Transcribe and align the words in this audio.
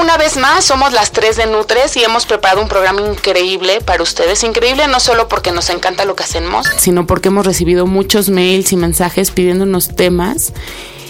Una 0.00 0.16
vez 0.16 0.36
más, 0.36 0.64
somos 0.64 0.92
las 0.92 1.12
3 1.12 1.36
de 1.36 1.46
Nutres 1.46 1.96
y 1.96 2.04
hemos 2.04 2.26
preparado 2.26 2.62
un 2.62 2.68
programa 2.68 3.00
increíble 3.00 3.80
para 3.80 4.02
ustedes. 4.02 4.42
Increíble 4.44 4.88
no 4.88 5.00
solo 5.00 5.28
porque 5.28 5.52
nos 5.52 5.70
encanta 5.70 6.04
lo 6.04 6.16
que 6.16 6.24
hacemos, 6.24 6.66
sino 6.78 7.06
porque 7.06 7.28
hemos 7.28 7.46
recibido 7.46 7.86
muchos 7.86 8.28
mails 8.28 8.72
y 8.72 8.76
mensajes 8.76 9.30
pidiéndonos 9.30 9.94
temas 9.96 10.52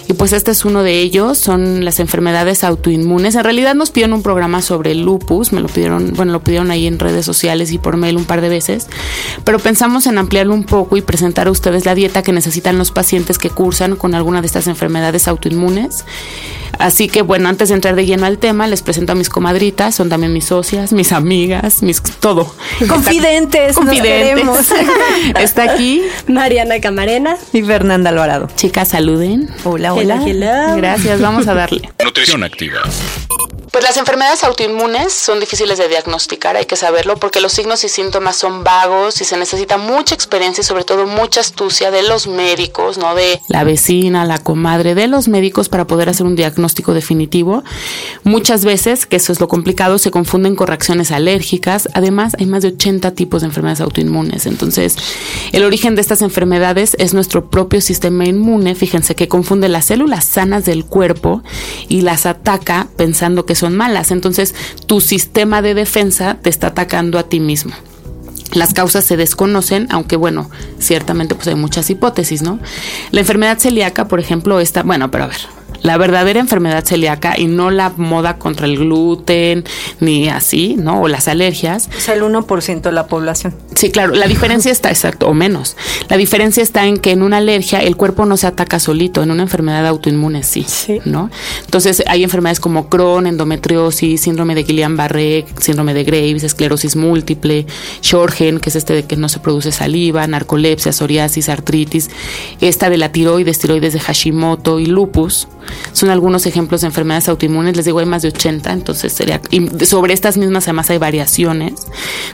y 0.09 0.13
pues 0.13 0.31
este 0.31 0.51
es 0.51 0.63
uno 0.63 0.83
de 0.83 1.01
ellos, 1.01 1.37
son 1.37 1.83
las 1.83 1.99
enfermedades 1.99 2.63
autoinmunes. 2.63 3.35
En 3.35 3.43
realidad 3.43 3.75
nos 3.75 3.91
pidieron 3.91 4.13
un 4.13 4.23
programa 4.23 4.61
sobre 4.61 4.95
lupus, 4.95 5.51
me 5.51 5.59
lo 5.59 5.67
pidieron, 5.67 6.13
bueno, 6.13 6.31
lo 6.31 6.41
pidieron 6.41 6.71
ahí 6.71 6.87
en 6.87 6.97
redes 6.97 7.25
sociales 7.25 7.73
y 7.73 7.77
por 7.77 7.97
mail 7.97 8.15
un 8.15 8.23
par 8.23 8.39
de 8.39 8.47
veces, 8.47 8.87
pero 9.43 9.59
pensamos 9.59 10.07
en 10.07 10.17
ampliarlo 10.17 10.53
un 10.53 10.63
poco 10.63 10.95
y 10.95 11.01
presentar 11.01 11.47
a 11.47 11.51
ustedes 11.51 11.85
la 11.85 11.93
dieta 11.93 12.23
que 12.23 12.31
necesitan 12.31 12.77
los 12.77 12.91
pacientes 12.91 13.37
que 13.37 13.49
cursan 13.49 13.97
con 13.97 14.15
alguna 14.15 14.39
de 14.39 14.47
estas 14.47 14.67
enfermedades 14.67 15.27
autoinmunes. 15.27 16.05
Así 16.79 17.07
que 17.07 17.21
bueno, 17.21 17.49
antes 17.49 17.69
de 17.69 17.75
entrar 17.75 17.95
de 17.95 18.05
lleno 18.05 18.25
al 18.25 18.37
tema, 18.37 18.67
les 18.67 18.81
presento 18.81 19.13
a 19.13 19.15
mis 19.15 19.29
comadritas, 19.29 19.95
son 19.95 20.09
también 20.09 20.33
mis 20.33 20.45
socias, 20.45 20.93
mis 20.93 21.11
amigas, 21.11 21.81
mis 21.81 22.01
todo. 22.01 22.53
Confidentes, 22.87 23.75
confidentes. 23.75 24.73
Está 25.39 25.71
aquí 25.71 26.03
Mariana 26.27 26.79
Camarena 26.79 27.37
y 27.53 27.63
Fernanda 27.63 28.09
Alvarado. 28.09 28.47
Chicas, 28.55 28.89
saluden. 28.89 29.49
Hola, 29.63 29.93
hola. 29.93 30.21
Gracias, 30.75 31.21
vamos 31.21 31.47
a 31.47 31.53
darle. 31.53 31.91
Nutrición 32.03 32.43
activa. 32.43 32.81
Pues 33.71 33.83
las 33.83 33.97
enfermedades 33.97 34.43
autoinmunes 34.43 35.13
son 35.13 35.39
difíciles 35.39 35.77
de 35.77 35.87
diagnosticar, 35.87 36.55
hay 36.55 36.65
que 36.65 36.75
saberlo, 36.75 37.17
porque 37.17 37.41
los 37.41 37.51
signos 37.51 37.83
y 37.83 37.89
síntomas 37.89 38.35
son 38.35 38.63
vagos 38.63 39.21
y 39.21 39.25
se 39.25 39.37
necesita 39.37 39.77
mucha 39.77 40.15
experiencia 40.15 40.61
y 40.61 40.65
sobre 40.65 40.83
todo 40.83 41.05
mucha 41.05 41.41
astucia 41.41 41.91
de 41.91 42.01
los 42.01 42.25
médicos, 42.27 42.97
¿no? 42.97 43.13
De 43.13 43.39
la 43.49 43.63
vecina, 43.63 44.25
la 44.25 44.39
comadre, 44.39 44.95
de 44.95 45.07
los 45.07 45.27
médicos 45.27 45.69
para 45.69 45.85
poder 45.85 46.09
hacer 46.09 46.25
un 46.25 46.35
diagnóstico 46.35 46.66
definitivo. 46.93 47.63
Muchas 48.23 48.65
veces, 48.65 49.05
que 49.05 49.17
eso 49.17 49.31
es 49.31 49.39
lo 49.39 49.47
complicado, 49.47 49.97
se 49.97 50.11
confunden 50.11 50.55
con 50.55 50.67
reacciones 50.67 51.11
alérgicas. 51.11 51.89
Además, 51.93 52.35
hay 52.39 52.45
más 52.45 52.61
de 52.61 52.69
80 52.69 53.11
tipos 53.11 53.41
de 53.41 53.47
enfermedades 53.47 53.81
autoinmunes. 53.81 54.45
Entonces, 54.45 54.95
el 55.51 55.63
origen 55.63 55.95
de 55.95 56.01
estas 56.01 56.21
enfermedades 56.21 56.95
es 56.99 57.13
nuestro 57.13 57.49
propio 57.49 57.81
sistema 57.81 58.25
inmune. 58.25 58.75
Fíjense 58.75 59.15
que 59.15 59.27
confunde 59.27 59.69
las 59.69 59.85
células 59.85 60.25
sanas 60.25 60.65
del 60.65 60.85
cuerpo 60.85 61.43
y 61.87 62.01
las 62.01 62.25
ataca 62.25 62.87
pensando 62.95 63.45
que 63.45 63.55
son 63.55 63.75
malas. 63.75 64.11
Entonces, 64.11 64.55
tu 64.85 65.01
sistema 65.01 65.61
de 65.61 65.73
defensa 65.73 66.37
te 66.41 66.49
está 66.49 66.67
atacando 66.67 67.19
a 67.19 67.23
ti 67.23 67.39
mismo. 67.39 67.73
Las 68.53 68.73
causas 68.73 69.03
se 69.05 69.17
desconocen, 69.17 69.87
aunque 69.91 70.15
bueno, 70.15 70.49
ciertamente 70.79 71.35
pues 71.35 71.47
hay 71.47 71.55
muchas 71.55 71.89
hipótesis, 71.89 72.41
¿no? 72.41 72.59
La 73.11 73.19
enfermedad 73.19 73.59
celíaca, 73.59 74.07
por 74.07 74.19
ejemplo, 74.19 74.59
está, 74.59 74.83
bueno, 74.83 75.11
pero 75.11 75.25
a 75.25 75.27
ver, 75.27 75.41
la 75.87 75.97
verdadera 75.97 76.39
enfermedad 76.39 76.83
celíaca 76.85 77.35
y 77.39 77.47
no 77.47 77.71
la 77.71 77.89
moda 77.95 78.37
contra 78.37 78.67
el 78.67 78.77
gluten 78.77 79.63
ni 80.01 80.27
así, 80.27 80.75
¿no? 80.77 81.01
O 81.01 81.07
las 81.07 81.29
alergias. 81.29 81.89
Es 81.97 82.09
el 82.09 82.21
1% 82.21 82.81
de 82.81 82.91
la 82.91 83.07
población. 83.07 83.55
Sí, 83.73 83.89
claro, 83.89 84.13
la 84.13 84.27
diferencia 84.27 84.71
está, 84.71 84.89
exacto, 84.89 85.27
o 85.27 85.33
menos. 85.33 85.77
La 86.09 86.17
diferencia 86.17 86.61
está 86.61 86.85
en 86.85 86.97
que 86.97 87.11
en 87.11 87.23
una 87.23 87.37
alergia 87.37 87.79
el 87.79 87.95
cuerpo 87.95 88.25
no 88.25 88.35
se 88.35 88.47
ataca 88.47 88.79
solito, 88.79 89.23
en 89.23 89.31
una 89.31 89.43
enfermedad 89.43 89.87
autoinmune 89.87 90.43
sí, 90.43 90.65
sí. 90.67 90.99
¿no? 91.05 91.31
Entonces 91.63 92.03
hay 92.07 92.23
enfermedades 92.23 92.59
como 92.59 92.89
Crohn, 92.89 93.25
endometriosis, 93.25 94.19
síndrome 94.19 94.55
de 94.55 94.65
Guillain-Barré, 94.65 95.45
síndrome 95.59 95.93
de 95.93 96.03
Graves, 96.03 96.43
esclerosis 96.43 96.97
múltiple, 96.97 97.65
Sjorgen, 98.01 98.59
que 98.59 98.69
es 98.69 98.75
este 98.75 98.93
de 98.93 99.03
que 99.03 99.15
no 99.15 99.29
se 99.29 99.39
produce 99.39 99.71
saliva, 99.71 100.27
narcolepsia, 100.27 100.91
psoriasis, 100.91 101.47
artritis, 101.47 102.09
esta 102.59 102.89
de 102.89 102.97
la 102.97 103.13
tiroides, 103.13 103.59
tiroides 103.59 103.93
de 103.93 103.99
Hashimoto 104.01 104.79
y 104.79 104.85
lupus 104.85 105.47
son 105.93 106.09
algunos 106.09 106.45
ejemplos 106.45 106.81
de 106.81 106.87
enfermedades 106.87 107.29
autoinmunes. 107.29 107.75
Les 107.75 107.85
digo, 107.85 107.99
hay 107.99 108.05
más 108.05 108.21
de 108.21 108.29
80, 108.29 108.71
entonces 108.71 109.13
sería. 109.13 109.41
Y 109.49 109.67
sobre 109.85 110.13
estas 110.13 110.37
mismas, 110.37 110.65
además, 110.65 110.89
hay 110.89 110.97
variaciones. 110.97 111.73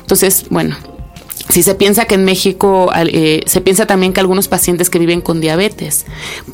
Entonces, 0.01 0.45
bueno, 0.49 0.75
si 1.49 1.63
se 1.63 1.75
piensa 1.75 2.05
que 2.05 2.15
en 2.15 2.25
México, 2.25 2.91
eh, 2.95 3.43
se 3.45 3.61
piensa 3.61 3.85
también 3.85 4.13
que 4.13 4.19
algunos 4.19 4.47
pacientes 4.47 4.89
que 4.89 4.99
viven 4.99 5.21
con 5.21 5.41
diabetes 5.41 6.05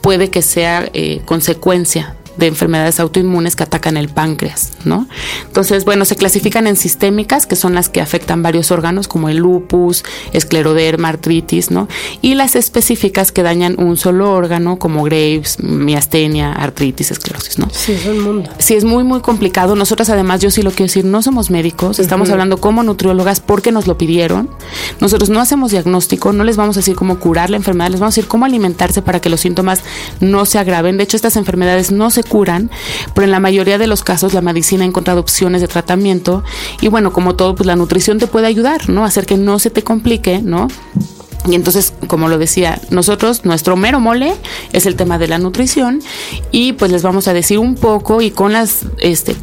puede 0.01 0.29
que 0.29 0.41
sea 0.41 0.89
eh, 0.93 1.21
consecuencia 1.25 2.15
de 2.39 2.47
enfermedades 2.47 2.99
autoinmunes 2.99 3.55
que 3.55 3.63
atacan 3.63 3.97
el 3.97 4.09
páncreas, 4.09 4.71
¿no? 4.85 5.07
Entonces, 5.45 5.85
bueno, 5.85 6.05
se 6.05 6.15
clasifican 6.15 6.67
en 6.67 6.75
sistémicas, 6.75 7.45
que 7.45 7.55
son 7.55 7.75
las 7.75 7.89
que 7.89 8.01
afectan 8.01 8.41
varios 8.41 8.71
órganos, 8.71 9.07
como 9.07 9.29
el 9.29 9.37
lupus, 9.37 10.03
escleroderma, 10.33 11.09
artritis, 11.09 11.69
¿no? 11.69 11.87
Y 12.21 12.35
las 12.35 12.55
específicas 12.55 13.31
que 13.31 13.43
dañan 13.43 13.75
un 13.77 13.97
solo 13.97 14.31
órgano, 14.31 14.79
como 14.79 15.03
Graves, 15.03 15.57
miastenia, 15.61 16.53
artritis, 16.53 17.11
esclerosis, 17.11 17.59
¿no? 17.59 17.67
Sí, 17.71 17.93
es 17.93 18.05
un 18.05 18.21
mundo. 18.21 18.49
Sí, 18.57 18.75
es 18.75 18.85
muy, 18.85 19.03
muy 19.03 19.19
complicado. 19.21 19.75
Nosotras, 19.75 20.09
además, 20.09 20.41
yo 20.41 20.49
sí 20.49 20.61
lo 20.61 20.71
quiero 20.71 20.85
decir, 20.85 21.05
no 21.05 21.21
somos 21.21 21.49
médicos, 21.49 21.99
estamos 21.99 22.29
hablando 22.29 22.57
como 22.57 22.83
nutriólogas 22.83 23.41
porque 23.41 23.71
nos 23.71 23.85
lo 23.85 23.97
pidieron. 23.97 24.49
Nosotros 24.99 25.29
no 25.29 25.41
hacemos 25.41 25.71
diagnóstico, 25.71 26.31
no 26.31 26.43
les 26.43 26.55
vamos 26.55 26.77
a 26.77 26.79
decir 26.79 26.95
cómo 26.95 27.19
curar 27.19 27.49
la 27.49 27.57
enfermedad, 27.57 27.89
les 27.89 27.99
vamos 27.99 28.13
a 28.13 28.15
decir 28.15 28.29
cómo 28.29 28.45
alimentarse 28.45 29.01
para 29.01 29.19
que 29.19 29.29
los 29.29 29.41
síntomas 29.41 29.81
no 30.21 30.45
se 30.45 30.57
agraven. 30.57 30.97
De 30.97 31.03
hecho, 31.03 31.17
estas 31.17 31.35
enfermedades 31.35 31.91
no 31.91 32.09
se 32.09 32.23
curan, 32.29 32.71
pero 33.13 33.25
en 33.25 33.31
la 33.31 33.41
mayoría 33.41 33.77
de 33.77 33.87
los 33.87 34.03
casos 34.03 34.33
la 34.33 34.41
medicina 34.41 34.83
ha 34.83 34.87
encontrado 34.87 35.19
opciones 35.19 35.59
de 35.59 35.67
tratamiento 35.67 36.43
y 36.79 36.87
bueno, 36.87 37.11
como 37.11 37.35
todo, 37.35 37.55
pues 37.55 37.67
la 37.67 37.75
nutrición 37.75 38.19
te 38.19 38.27
puede 38.27 38.47
ayudar, 38.47 38.87
¿no? 38.89 39.03
Hacer 39.03 39.25
que 39.25 39.35
no 39.35 39.59
se 39.59 39.69
te 39.69 39.83
complique, 39.83 40.41
¿no? 40.41 40.69
Y 41.47 41.55
entonces, 41.55 41.93
como 42.07 42.27
lo 42.27 42.37
decía, 42.37 42.79
nosotros, 42.89 43.45
nuestro 43.45 43.75
mero 43.75 43.99
mole 43.99 44.33
es 44.73 44.85
el 44.85 44.95
tema 44.95 45.17
de 45.17 45.27
la 45.27 45.37
nutrición 45.37 46.01
y 46.51 46.73
pues 46.73 46.91
les 46.91 47.01
vamos 47.01 47.27
a 47.27 47.33
decir 47.33 47.59
un 47.59 47.75
poco 47.75 48.21
y 48.21 48.31
con 48.31 48.51
las, 48.51 48.85
este, 48.97 49.35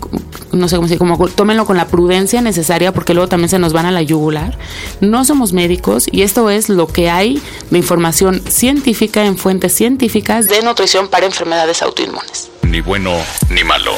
no 0.52 0.68
sé 0.68 0.76
cómo 0.76 0.88
decir, 0.88 0.98
como 0.98 1.28
tómenlo 1.28 1.64
con 1.64 1.76
la 1.76 1.86
prudencia 1.86 2.42
necesaria 2.42 2.92
porque 2.92 3.14
luego 3.14 3.28
también 3.28 3.48
se 3.48 3.58
nos 3.58 3.72
van 3.72 3.86
a 3.86 3.90
la 3.90 4.02
yugular. 4.02 4.58
No 5.00 5.24
somos 5.24 5.52
médicos 5.52 6.06
y 6.10 6.22
esto 6.22 6.50
es 6.50 6.68
lo 6.68 6.86
que 6.86 7.08
hay 7.08 7.40
de 7.70 7.78
información 7.78 8.42
científica 8.46 9.24
en 9.24 9.38
fuentes 9.38 9.72
científicas 9.72 10.48
de 10.48 10.62
nutrición 10.62 11.08
para 11.08 11.26
enfermedades 11.26 11.82
autoinmunes. 11.82 12.50
Ni 12.62 12.80
bueno 12.80 13.12
ni 13.48 13.64
malo. 13.64 13.92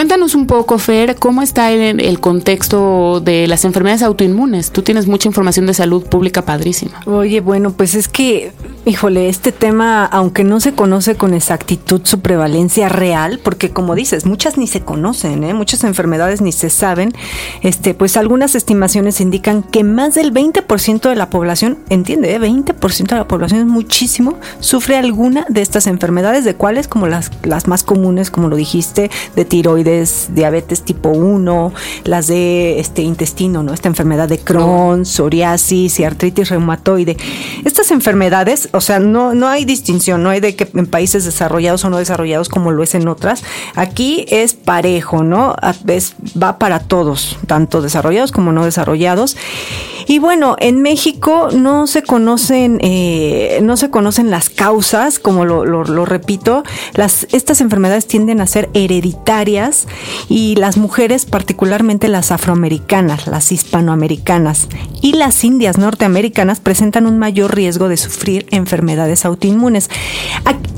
Cuéntanos 0.00 0.34
un 0.34 0.46
poco, 0.46 0.78
Fer, 0.78 1.16
cómo 1.16 1.42
está 1.42 1.72
el, 1.72 2.00
el, 2.00 2.20
contexto 2.20 3.20
de 3.20 3.46
las 3.46 3.66
enfermedades 3.66 4.02
autoinmunes. 4.02 4.70
Tú 4.70 4.80
tienes 4.80 5.06
mucha 5.06 5.28
información 5.28 5.66
de 5.66 5.74
salud 5.74 6.04
pública 6.04 6.40
padrísima. 6.40 7.02
Oye, 7.04 7.42
bueno, 7.42 7.72
pues 7.72 7.94
es 7.94 8.08
que, 8.08 8.50
híjole, 8.86 9.28
este 9.28 9.52
tema, 9.52 10.04
aunque 10.04 10.44
no 10.44 10.60
se 10.60 10.72
conoce 10.72 11.14
con 11.14 11.34
exactitud 11.34 12.00
su 12.04 12.20
prevalencia 12.20 12.88
real, 12.88 13.40
porque 13.42 13.70
como 13.70 13.94
dices, 13.94 14.26
muchas 14.26 14.56
ni 14.56 14.66
se 14.66 14.80
conocen, 14.80 15.44
¿eh? 15.44 15.54
muchas 15.54 15.84
enfermedades 15.84 16.40
ni 16.40 16.52
se 16.52 16.70
saben, 16.70 17.12
este, 17.62 17.94
pues 17.94 18.16
algunas 18.16 18.54
estimaciones 18.54 19.20
indican 19.20 19.62
que 19.62 19.84
más 19.84 20.14
del 20.14 20.32
20% 20.32 21.08
de 21.08 21.14
la 21.14 21.30
población, 21.30 21.78
entiende, 21.88 22.34
¿eh? 22.34 22.40
20% 22.40 23.08
de 23.08 23.16
la 23.16 23.28
población 23.28 23.60
es 23.60 23.66
muchísimo, 23.66 24.38
sufre 24.60 24.96
alguna 24.96 25.46
de 25.48 25.62
estas 25.62 25.86
enfermedades, 25.86 26.44
de 26.44 26.54
cuáles, 26.54 26.88
como 26.88 27.06
las, 27.06 27.30
las 27.42 27.68
más 27.68 27.82
comunes, 27.82 28.30
como 28.30 28.48
lo 28.48 28.56
dijiste, 28.56 29.10
de 29.36 29.44
tiroides, 29.44 30.30
diabetes 30.34 30.82
tipo 30.82 31.10
1, 31.10 31.72
las 32.04 32.28
de 32.28 32.80
este 32.80 33.02
intestino, 33.02 33.62
¿no? 33.62 33.74
Esta 33.74 33.88
enfermedad 33.88 34.28
de 34.28 34.38
Crohn, 34.38 35.04
psoriasis 35.04 36.00
y 36.00 36.04
artritis 36.04 36.48
reumatoide. 36.48 37.16
Estas 37.64 37.90
enfermedades, 37.90 38.68
o 38.72 38.80
sea, 38.80 38.98
no, 38.98 39.34
no 39.34 39.48
hay 39.48 39.64
distinción, 39.64 40.22
no 40.22 40.30
hay 40.30 40.40
de 40.40 40.56
que 40.56 40.68
en 40.74 40.86
países 40.86 41.24
desarrollados 41.24 41.84
o 41.84 41.90
no 41.90 41.98
desarrollados 41.98 42.48
como 42.48 42.70
lo 42.70 42.82
es 42.82 42.94
en 42.94 43.08
otras. 43.08 43.42
Aquí 43.74 44.26
es 44.28 44.54
parejo, 44.54 45.22
¿no? 45.22 45.56
Es, 45.86 46.14
va 46.40 46.58
para 46.58 46.80
todos, 46.80 47.38
tanto 47.46 47.82
desarrollados 47.82 48.32
como 48.32 48.52
no 48.52 48.64
desarrollados. 48.64 49.36
Y 50.10 50.18
bueno, 50.18 50.56
en 50.58 50.82
México 50.82 51.50
no 51.52 51.86
se 51.86 52.02
conocen, 52.02 52.78
eh, 52.82 53.60
no 53.62 53.76
se 53.76 53.90
conocen 53.90 54.28
las 54.28 54.50
causas, 54.50 55.20
como 55.20 55.44
lo, 55.44 55.64
lo, 55.64 56.04
repito. 56.04 56.64
Las, 56.94 57.28
estas 57.30 57.60
enfermedades 57.60 58.08
tienden 58.08 58.40
a 58.40 58.48
ser 58.48 58.70
hereditarias 58.74 59.86
y 60.28 60.56
las 60.56 60.78
mujeres, 60.78 61.26
particularmente 61.26 62.08
las 62.08 62.32
afroamericanas, 62.32 63.28
las 63.28 63.52
hispanoamericanas 63.52 64.66
y 65.00 65.12
las 65.12 65.44
indias 65.44 65.78
norteamericanas, 65.78 66.58
presentan 66.58 67.06
un 67.06 67.18
mayor 67.18 67.49
riesgo 67.50 67.88
de 67.88 67.96
sufrir 67.96 68.46
enfermedades 68.50 69.24
autoinmunes. 69.24 69.90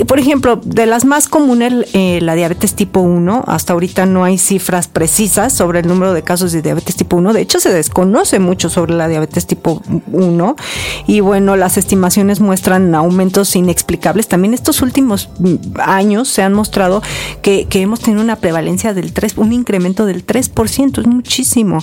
por 0.07 0.19
ejemplo, 0.19 0.61
de 0.65 0.87
las 0.87 1.05
más 1.05 1.29
comunes, 1.29 1.89
eh, 1.93 2.19
la 2.23 2.35
diabetes 2.35 2.75
tipo 2.75 3.01
1, 3.01 3.45
hasta 3.47 3.73
ahorita 3.73 4.07
no 4.07 4.25
hay 4.25 4.39
cifras 4.39 4.89
precisas 4.89 5.53
sobre 5.53 5.81
el 5.81 5.87
número 5.87 6.13
de 6.13 6.23
casos 6.23 6.53
de 6.53 6.63
diabetes 6.63 6.97
tipo 6.97 7.17
1. 7.17 7.33
De 7.33 7.41
hecho, 7.41 7.61
se 7.61 7.73
desconoce 7.73 8.39
mucho 8.39 8.69
sobre 8.69 8.95
la 8.95 9.09
diabetes 9.09 9.47
tipo 9.47 9.83
1 10.13 10.57
y 11.07 11.21
bueno, 11.21 11.57
las 11.57 11.77
estimaciones 11.77 12.41
muestran 12.41 12.95
aumentos 12.95 13.55
inexplicables. 13.57 14.29
También 14.29 14.55
estos 14.55 14.83
últimos 14.83 15.31
años 15.79 16.29
se 16.29 16.43
han 16.43 16.53
mostrado 16.53 17.03
que, 17.43 17.67
hemos 17.73 18.01
tenido 18.01 18.23
una 18.23 18.37
prevalencia 18.37 18.95
del 18.95 19.13
3, 19.13 19.39
un 19.39 19.53
incremento 19.53 20.07
del 20.07 20.25
3%, 20.25 21.01
es 21.01 21.07
muchísimo. 21.07 21.79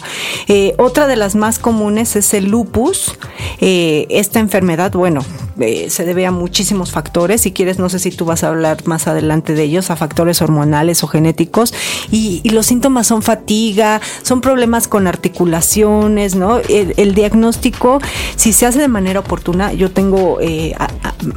Eh, 0.48 0.74
otra 0.78 1.08
de 1.08 1.16
las 1.16 1.36
más 1.36 1.60
comunes 1.60 2.16
es 2.16 2.34
el 2.34 2.46
lupus. 2.46 3.18
Eh, 3.60 4.08
esta 4.10 4.40
enfermedad, 4.40 4.79
bueno, 4.88 5.22
eh, 5.60 5.90
se 5.90 6.06
debe 6.06 6.26
a 6.26 6.32
muchísimos 6.32 6.92
factores. 6.92 7.42
Si 7.42 7.52
quieres, 7.52 7.80
no 7.80 7.90
sé 7.90 8.00
si 8.00 8.12
tú 8.12 8.26
vas 8.26 8.44
a 8.44 8.50
hablar 8.50 8.86
más 8.86 9.08
adelante 9.08 9.54
de 9.54 9.64
ellos, 9.64 9.90
a 9.92 9.96
factores 9.96 10.42
hormonales 10.42 11.04
o 11.04 11.08
genéticos. 11.08 11.74
Y, 12.12 12.42
los 12.50 12.66
síntomas 12.66 13.06
son 13.06 13.22
fatiga, 13.22 14.02
son 14.24 14.42
problemas 14.42 14.88
con 14.88 15.08
articulaciones, 15.08 16.36
¿no? 16.36 16.58
El, 16.58 17.14
diagnóstico, 17.14 18.00
si 18.36 18.54
se 18.54 18.66
hace 18.66 18.80
de 18.80 18.88
manera 18.88 19.20
oportuna, 19.20 19.72
yo 19.74 19.92
tengo 19.92 20.40
eh, 20.42 20.76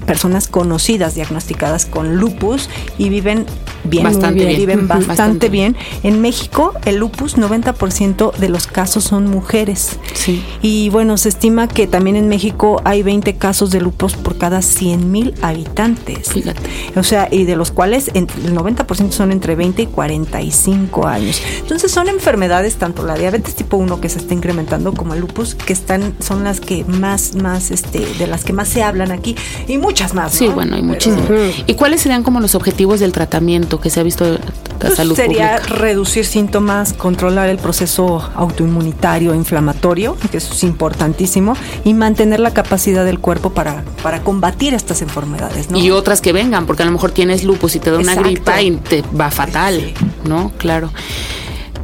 personas 0.06 0.48
conocidas 0.48 1.14
diagnosticadas 1.14 1.86
con 1.86 2.16
lupus 2.16 2.68
y 2.98 3.08
viven 3.08 3.46
bien, 3.84 4.04
bastante 4.04 4.46
bien, 4.46 4.56
viven 4.58 4.88
bastante, 5.06 5.48
bien. 5.48 5.76
En 6.02 6.20
México, 6.20 6.72
el 6.84 6.96
lupus, 6.96 7.36
90% 7.36 8.34
de 8.36 8.48
los 8.48 8.66
casos 8.66 9.04
son 9.04 9.28
mujeres. 9.28 9.98
Sí. 10.14 10.42
Y 10.62 10.88
bueno, 10.88 11.16
se 11.18 11.28
estima 11.28 11.68
que 11.68 11.86
también 11.86 12.16
en 12.16 12.28
México 12.28 12.80
hay 12.84 13.02
20 13.02 13.34
casos 13.36 13.70
de 13.70 13.80
lupus 13.80 14.11
por 14.14 14.36
cada 14.38 14.62
100 14.62 15.10
mil 15.10 15.34
habitantes. 15.42 16.30
Fíjate. 16.30 16.60
O 16.96 17.02
sea, 17.02 17.28
y 17.30 17.44
de 17.44 17.56
los 17.56 17.70
cuales 17.70 18.10
el 18.14 18.26
90% 18.26 19.10
son 19.10 19.32
entre 19.32 19.54
20 19.54 19.82
y 19.82 19.86
45 19.86 21.06
años. 21.06 21.42
Entonces 21.60 21.90
son 21.90 22.08
enfermedades, 22.08 22.76
tanto 22.76 23.04
la 23.04 23.14
diabetes 23.14 23.54
tipo 23.54 23.76
1 23.76 24.00
que 24.00 24.08
se 24.08 24.18
está 24.18 24.34
incrementando 24.34 24.92
como 24.92 25.14
el 25.14 25.20
lupus, 25.20 25.54
que 25.54 25.72
están, 25.72 26.14
son 26.20 26.44
las 26.44 26.60
que 26.60 26.84
más, 26.84 27.34
más, 27.34 27.70
este, 27.70 28.00
de 28.18 28.26
las 28.26 28.44
que 28.44 28.52
más 28.52 28.68
se 28.68 28.82
hablan 28.82 29.12
aquí, 29.12 29.36
y 29.66 29.78
muchas 29.78 30.14
más. 30.14 30.32
Sí, 30.32 30.48
bueno, 30.48 30.76
hay 30.76 30.82
muchísimas. 30.82 31.28
¿Y 31.66 31.74
cuáles 31.74 32.00
serían 32.02 32.22
como 32.22 32.40
los 32.40 32.54
objetivos 32.54 33.00
del 33.00 33.12
tratamiento 33.12 33.80
que 33.80 33.90
se 33.90 34.00
ha 34.00 34.02
visto 34.02 34.24
de 34.24 34.38
pues 34.78 34.96
salud 34.96 35.14
sería 35.14 35.58
reducir 35.58 36.24
síntomas, 36.24 36.92
controlar 36.92 37.48
el 37.48 37.58
proceso 37.58 38.22
autoinmunitario, 38.34 39.34
inflamatorio, 39.34 40.16
que 40.30 40.38
eso 40.38 40.52
es 40.52 40.64
importantísimo, 40.64 41.54
y 41.84 41.94
mantener 41.94 42.40
la 42.40 42.52
capacidad 42.52 43.04
del 43.04 43.18
cuerpo 43.18 43.50
para 43.50 43.84
para 44.02 44.22
combatir 44.22 44.74
estas 44.74 45.02
enfermedades. 45.02 45.68
Y 45.74 45.90
otras 45.90 46.20
que 46.20 46.32
vengan, 46.32 46.66
porque 46.66 46.82
a 46.82 46.86
lo 46.86 46.92
mejor 46.92 47.12
tienes 47.12 47.44
lupus 47.44 47.76
y 47.76 47.80
te 47.80 47.90
da 47.90 47.98
una 47.98 48.14
gripa 48.14 48.60
y 48.60 48.72
te 48.72 49.02
va 49.18 49.30
fatal, 49.30 49.92
¿no? 50.24 50.52
Claro. 50.58 50.90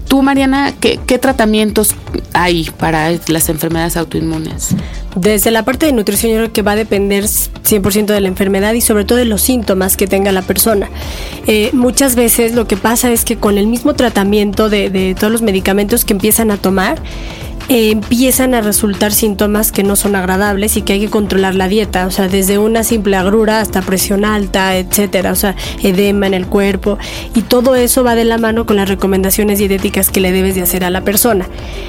Tú, 0.08 0.22
Mariana, 0.22 0.72
¿qué, 0.80 0.96
tratamientos 1.18 1.94
hay 2.32 2.70
para 2.78 3.10
las 3.28 3.50
enfermedades 3.50 3.98
autoinmunes? 3.98 4.70
Desde 5.14 5.50
la 5.50 5.64
parte 5.64 5.84
de 5.84 5.92
nutrición, 5.92 6.32
yo 6.32 6.38
creo 6.38 6.52
que 6.52 6.62
va 6.62 6.72
a 6.72 6.76
depender 6.76 7.24
100% 7.24 8.06
de 8.06 8.20
la 8.22 8.28
enfermedad 8.28 8.72
y 8.72 8.80
sobre 8.80 9.04
todo 9.04 9.18
de 9.18 9.26
los 9.26 9.42
síntomas 9.42 9.98
que 9.98 10.06
tenga 10.06 10.32
la 10.32 10.40
persona. 10.40 10.88
Eh, 11.46 11.68
muchas 11.74 12.14
veces 12.14 12.54
lo 12.54 12.66
que 12.66 12.78
pasa 12.78 13.12
es 13.12 13.26
que 13.26 13.36
con 13.36 13.58
el 13.58 13.66
mismo 13.66 13.94
tratamiento 13.94 14.70
de, 14.70 14.88
de 14.88 15.14
todos 15.14 15.30
los 15.30 15.42
medicamentos 15.42 16.06
que 16.06 16.14
empiezan 16.14 16.50
a 16.50 16.56
tomar, 16.56 17.02
empiezan 17.68 18.54
a 18.54 18.62
resultar 18.62 19.12
síntomas 19.12 19.72
que 19.72 19.82
no 19.82 19.94
son 19.94 20.16
agradables 20.16 20.76
y 20.76 20.82
que 20.82 20.94
hay 20.94 21.00
que 21.00 21.10
controlar 21.10 21.54
la 21.54 21.68
dieta, 21.68 22.06
o 22.06 22.10
sea, 22.10 22.28
desde 22.28 22.58
una 22.58 22.82
simple 22.82 23.16
agrura 23.16 23.60
hasta 23.60 23.82
presión 23.82 24.24
alta, 24.24 24.76
etcétera, 24.76 25.32
o 25.32 25.36
sea, 25.36 25.54
edema 25.82 26.26
en 26.26 26.34
el 26.34 26.46
cuerpo 26.46 26.98
y 27.34 27.42
todo 27.42 27.74
eso 27.74 28.02
va 28.04 28.14
de 28.14 28.24
la 28.24 28.38
mano 28.38 28.64
con 28.64 28.76
las 28.76 28.88
recomendaciones 28.88 29.58
dietéticas 29.58 30.10
que 30.10 30.20
le 30.20 30.32
debes 30.32 30.54
de 30.54 30.62
hacer 30.62 30.82
a 30.84 30.90
la 30.90 31.02
persona. 31.02 31.46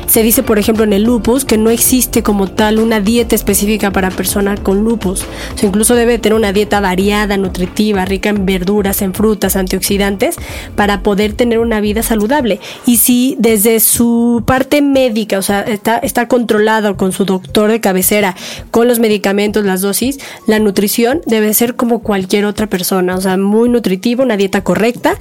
Se 0.07 0.21
dice, 0.21 0.43
por 0.43 0.59
ejemplo, 0.59 0.83
en 0.83 0.93
el 0.93 1.03
lupus 1.03 1.45
que 1.45 1.57
no 1.57 1.69
existe 1.69 2.23
como 2.23 2.47
tal 2.47 2.79
una 2.79 2.99
dieta 2.99 3.35
específica 3.35 3.91
para 3.91 4.11
persona 4.11 4.57
con 4.57 4.83
lupus, 4.83 5.21
o 5.53 5.57
sea, 5.57 5.69
incluso 5.69 5.95
debe 5.95 6.19
tener 6.19 6.37
una 6.37 6.51
dieta 6.51 6.81
variada, 6.81 7.37
nutritiva, 7.37 8.03
rica 8.05 8.29
en 8.29 8.45
verduras, 8.45 9.01
en 9.01 9.13
frutas, 9.13 9.55
antioxidantes 9.55 10.35
para 10.75 11.03
poder 11.03 11.33
tener 11.33 11.59
una 11.59 11.79
vida 11.79 12.03
saludable. 12.03 12.59
Y 12.85 12.97
si 12.97 13.35
desde 13.39 13.79
su 13.79 14.43
parte 14.45 14.81
médica, 14.81 15.37
o 15.37 15.41
sea, 15.41 15.68
está, 15.71 15.97
está 15.97 16.27
controlado 16.27 16.97
con 16.97 17.11
su 17.11 17.25
doctor 17.25 17.71
de 17.71 17.81
cabecera, 17.81 18.35
con 18.71 18.87
los 18.87 18.99
medicamentos, 18.99 19.65
las 19.65 19.81
dosis, 19.81 20.19
la 20.47 20.59
nutrición 20.59 21.21
debe 21.25 21.53
ser 21.53 21.75
como 21.75 21.99
cualquier 21.99 22.45
otra 22.45 22.67
persona, 22.67 23.15
o 23.15 23.21
sea, 23.21 23.37
muy 23.37 23.69
nutritivo, 23.69 24.23
una 24.23 24.37
dieta 24.37 24.63
correcta. 24.63 25.17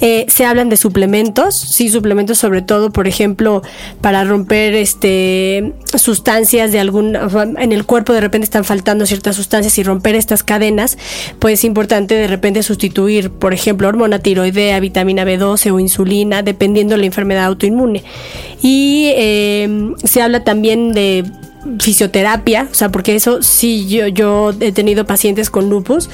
Eh, 0.00 0.26
se 0.28 0.44
hablan 0.44 0.68
de 0.68 0.76
suplementos, 0.76 1.54
sí, 1.54 1.88
suplementos 1.88 2.38
sobre 2.38 2.62
todo, 2.62 2.90
por 2.90 3.08
ejemplo, 3.08 3.62
para 4.00 4.24
romper 4.24 4.74
este 4.74 5.72
sustancias 5.96 6.72
de 6.72 6.80
algún, 6.80 7.16
en 7.58 7.72
el 7.72 7.84
cuerpo 7.84 8.12
de 8.12 8.20
repente 8.20 8.44
están 8.44 8.64
faltando 8.64 9.06
ciertas 9.06 9.36
sustancias 9.36 9.78
y 9.78 9.82
romper 9.82 10.14
estas 10.14 10.42
cadenas, 10.42 10.98
pues 11.38 11.60
es 11.60 11.64
importante 11.64 12.14
de 12.14 12.26
repente 12.26 12.62
sustituir, 12.62 13.30
por 13.30 13.52
ejemplo, 13.52 13.88
hormona 13.88 14.18
tiroidea, 14.18 14.80
vitamina 14.80 15.24
B12 15.24 15.72
o 15.72 15.78
insulina, 15.78 16.42
dependiendo 16.42 16.94
de 16.94 17.00
la 17.00 17.06
enfermedad 17.06 17.44
autoinmune. 17.44 18.02
Y 18.62 19.10
eh, 19.16 19.91
se 20.02 20.22
habla 20.22 20.44
también 20.44 20.92
de 20.92 21.24
fisioterapia, 21.78 22.68
o 22.70 22.74
sea, 22.74 22.90
porque 22.90 23.14
eso 23.14 23.42
sí, 23.42 23.86
yo, 23.86 24.08
yo 24.08 24.52
he 24.60 24.72
tenido 24.72 25.06
pacientes 25.06 25.50
con 25.50 25.68
lupus 25.68 26.10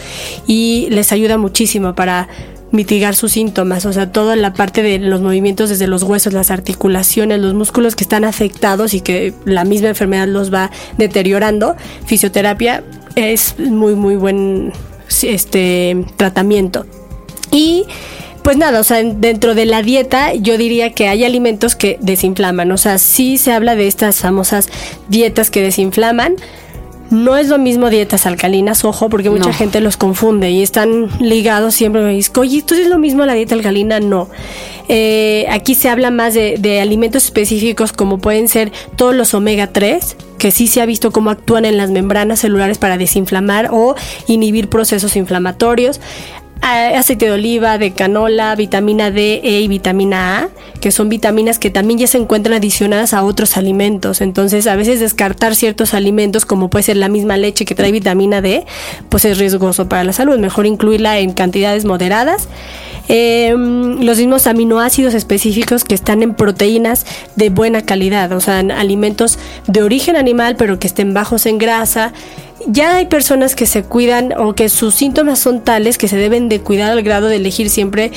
y 0.46 0.88
les 0.90 1.12
ayuda 1.12 1.38
muchísimo 1.38 1.94
para 1.94 2.28
mitigar 2.70 3.14
sus 3.14 3.32
síntomas, 3.32 3.86
o 3.86 3.92
sea, 3.92 4.12
toda 4.12 4.36
la 4.36 4.52
parte 4.52 4.82
de 4.82 4.98
los 4.98 5.22
movimientos 5.22 5.70
desde 5.70 5.86
los 5.86 6.02
huesos, 6.02 6.34
las 6.34 6.50
articulaciones, 6.50 7.40
los 7.40 7.54
músculos 7.54 7.96
que 7.96 8.04
están 8.04 8.24
afectados 8.24 8.92
y 8.92 9.00
que 9.00 9.32
la 9.46 9.64
misma 9.64 9.88
enfermedad 9.88 10.28
los 10.28 10.52
va 10.52 10.70
deteriorando, 10.98 11.76
fisioterapia 12.04 12.84
es 13.14 13.58
muy 13.58 13.94
muy 13.94 14.16
buen 14.16 14.72
este 15.22 16.04
tratamiento. 16.16 16.84
Y 17.50 17.86
pues 18.48 18.56
nada, 18.56 18.80
o 18.80 18.82
sea, 18.82 19.02
dentro 19.02 19.54
de 19.54 19.66
la 19.66 19.82
dieta 19.82 20.32
yo 20.32 20.56
diría 20.56 20.94
que 20.94 21.06
hay 21.06 21.22
alimentos 21.22 21.76
que 21.76 21.98
desinflaman, 22.00 22.72
o 22.72 22.78
sea, 22.78 22.96
sí 22.96 23.36
se 23.36 23.52
habla 23.52 23.76
de 23.76 23.86
estas 23.86 24.20
famosas 24.20 24.70
dietas 25.10 25.50
que 25.50 25.60
desinflaman. 25.60 26.36
No 27.10 27.36
es 27.36 27.48
lo 27.48 27.58
mismo 27.58 27.90
dietas 27.90 28.24
alcalinas, 28.24 28.86
ojo, 28.86 29.10
porque 29.10 29.28
mucha 29.28 29.52
gente 29.52 29.82
los 29.82 29.98
confunde 29.98 30.50
y 30.50 30.62
están 30.62 31.10
ligados 31.20 31.74
siempre. 31.74 32.00
Me 32.00 32.14
dicen, 32.14 32.32
oye, 32.38 32.56
¿esto 32.56 32.74
es 32.74 32.86
lo 32.86 32.98
mismo 32.98 33.26
la 33.26 33.34
dieta 33.34 33.54
alcalina? 33.54 34.00
No. 34.00 34.30
Eh, 34.88 35.44
aquí 35.50 35.74
se 35.74 35.90
habla 35.90 36.10
más 36.10 36.32
de, 36.32 36.56
de, 36.58 36.80
alimentos 36.80 37.26
específicos 37.26 37.92
como 37.92 38.16
pueden 38.16 38.48
ser 38.48 38.72
todos 38.96 39.14
los 39.14 39.34
omega 39.34 39.66
3, 39.66 40.16
que 40.38 40.50
sí 40.52 40.68
se 40.68 40.80
ha 40.80 40.86
visto 40.86 41.10
cómo 41.10 41.28
actúan 41.28 41.66
en 41.66 41.76
las 41.76 41.90
membranas 41.90 42.40
celulares 42.40 42.78
para 42.78 42.96
desinflamar 42.96 43.68
o 43.72 43.94
inhibir 44.26 44.68
procesos 44.68 45.16
inflamatorios 45.16 46.00
aceite 46.60 47.26
de 47.26 47.32
oliva, 47.32 47.78
de 47.78 47.92
canola, 47.92 48.54
vitamina 48.54 49.10
D, 49.10 49.40
E 49.42 49.60
y 49.60 49.68
vitamina 49.68 50.38
A, 50.38 50.48
que 50.80 50.90
son 50.90 51.08
vitaminas 51.08 51.58
que 51.58 51.70
también 51.70 51.98
ya 51.98 52.06
se 52.06 52.18
encuentran 52.18 52.56
adicionadas 52.56 53.14
a 53.14 53.22
otros 53.22 53.56
alimentos. 53.56 54.20
Entonces, 54.20 54.66
a 54.66 54.76
veces 54.76 55.00
descartar 55.00 55.54
ciertos 55.54 55.94
alimentos, 55.94 56.44
como 56.44 56.70
puede 56.70 56.84
ser 56.84 56.96
la 56.96 57.08
misma 57.08 57.36
leche 57.36 57.64
que 57.64 57.74
trae 57.74 57.92
vitamina 57.92 58.40
D, 58.40 58.64
pues 59.08 59.24
es 59.24 59.38
riesgoso 59.38 59.88
para 59.88 60.04
la 60.04 60.12
salud. 60.12 60.38
Mejor 60.38 60.66
incluirla 60.66 61.18
en 61.18 61.32
cantidades 61.32 61.84
moderadas. 61.84 62.48
Em, 63.10 64.02
los 64.02 64.18
mismos 64.18 64.46
aminoácidos 64.46 65.14
específicos 65.14 65.82
que 65.84 65.94
están 65.94 66.22
en 66.22 66.34
proteínas 66.34 67.06
de 67.36 67.48
buena 67.48 67.80
calidad, 67.80 68.30
o 68.32 68.40
sea, 68.40 68.60
en 68.60 68.70
alimentos 68.70 69.38
de 69.66 69.82
origen 69.82 70.14
animal, 70.14 70.56
pero 70.56 70.78
que 70.78 70.86
estén 70.86 71.14
bajos 71.14 71.46
en 71.46 71.56
grasa 71.56 72.12
ya 72.66 72.96
hay 72.96 73.06
personas 73.06 73.54
que 73.54 73.66
se 73.66 73.84
cuidan 73.84 74.32
o 74.38 74.54
que 74.54 74.68
sus 74.68 74.94
síntomas 74.94 75.38
son 75.38 75.60
tales 75.62 75.98
que 75.98 76.08
se 76.08 76.16
deben 76.16 76.48
de 76.48 76.60
cuidar 76.60 76.90
al 76.90 77.02
grado 77.02 77.28
de 77.28 77.36
elegir 77.36 77.70
siempre 77.70 78.12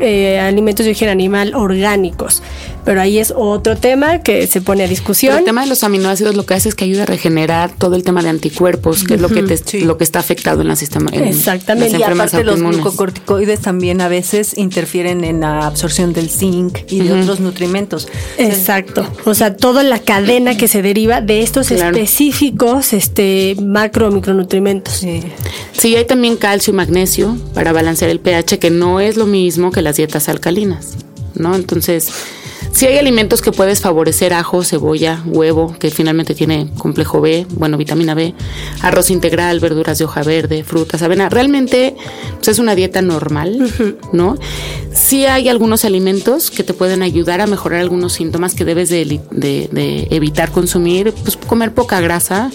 eh, 0.00 0.38
alimentos 0.38 0.84
de 0.84 0.90
origen 0.90 1.08
animal 1.08 1.54
orgánicos. 1.54 2.42
Pero 2.84 3.00
ahí 3.00 3.18
es 3.18 3.34
otro 3.36 3.76
tema 3.76 4.20
que 4.20 4.46
se 4.46 4.60
pone 4.60 4.84
a 4.84 4.88
discusión. 4.88 5.36
el 5.36 5.44
tema 5.44 5.62
de 5.62 5.66
los 5.66 5.82
aminoácidos 5.82 6.36
lo 6.36 6.46
que 6.46 6.54
hace 6.54 6.68
es 6.68 6.76
que 6.76 6.84
ayuda 6.84 7.02
a 7.02 7.06
regenerar 7.06 7.72
todo 7.76 7.96
el 7.96 8.04
tema 8.04 8.22
de 8.22 8.28
anticuerpos, 8.28 9.02
que 9.02 9.14
es 9.14 9.20
lo 9.20 9.28
que, 9.28 9.42
lo 9.82 9.98
que 9.98 10.04
está 10.04 10.20
afectado 10.20 10.60
en 10.60 10.68
la 10.68 10.76
sistema. 10.76 11.10
Exactamente. 11.10 11.98
y 11.98 12.02
aparte 12.02 12.44
los 12.44 12.62
glucocorticoides 12.62 13.60
también 13.60 14.00
a 14.00 14.08
veces 14.08 14.56
interfieren 14.56 15.24
en 15.24 15.40
la 15.40 15.66
absorción 15.66 16.12
del 16.12 16.30
zinc 16.30 16.78
y 16.88 17.00
de 17.00 17.12
otros 17.12 17.40
nutrimentos. 17.40 18.06
Exacto. 18.38 19.04
O 19.24 19.34
sea, 19.34 19.56
toda 19.56 19.82
la 19.82 19.98
cadena 19.98 20.56
que 20.56 20.68
se 20.68 20.80
deriva 20.80 21.20
de 21.20 21.42
estos 21.42 21.72
específicos 21.72 22.92
este, 22.92 23.56
macro 23.60 24.08
o 24.08 24.10
micronutrimentos. 24.12 24.94
Sí. 24.94 25.22
sí, 25.72 25.96
hay 25.96 26.04
también 26.04 26.36
calcio 26.36 26.72
y 26.72 26.76
magnesio 26.76 27.36
para 27.52 27.72
balancear 27.72 28.10
el 28.10 28.20
pH, 28.20 28.58
que 28.58 28.70
no 28.70 29.00
es 29.00 29.16
lo 29.16 29.26
mismo 29.26 29.72
que 29.72 29.82
las 29.86 29.96
dietas 29.98 30.28
alcalinas, 30.28 30.96
¿no? 31.36 31.54
Entonces, 31.54 32.10
si 32.76 32.84
hay 32.84 32.98
alimentos 32.98 33.40
que 33.40 33.52
puedes 33.52 33.80
favorecer, 33.80 34.34
ajo, 34.34 34.62
cebolla, 34.62 35.22
huevo, 35.24 35.74
que 35.78 35.90
finalmente 35.90 36.34
tiene 36.34 36.68
complejo 36.76 37.22
B, 37.22 37.46
bueno, 37.52 37.78
vitamina 37.78 38.12
B, 38.12 38.34
arroz 38.82 39.08
integral, 39.08 39.60
verduras 39.60 39.96
de 39.96 40.04
hoja 40.04 40.22
verde, 40.22 40.62
frutas, 40.62 41.00
avena. 41.00 41.30
Realmente 41.30 41.96
pues, 42.34 42.48
es 42.48 42.58
una 42.58 42.74
dieta 42.74 43.00
normal, 43.00 43.72
¿no? 44.12 44.36
Sí 44.92 45.24
hay 45.24 45.48
algunos 45.48 45.86
alimentos 45.86 46.50
que 46.50 46.64
te 46.64 46.74
pueden 46.74 47.02
ayudar 47.02 47.40
a 47.40 47.46
mejorar 47.46 47.80
algunos 47.80 48.12
síntomas 48.12 48.54
que 48.54 48.66
debes 48.66 48.90
de, 48.90 49.20
evitar 50.10 50.50
consumir, 50.50 51.14
pues 51.14 51.38
comer 51.38 51.72
poca 51.72 52.02
grasa, 52.02 52.50